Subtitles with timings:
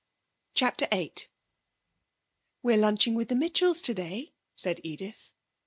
[0.55, 1.27] CHAPTER VIII
[2.63, 5.31] 'We're lunching with the Mitchells today,' said Edith.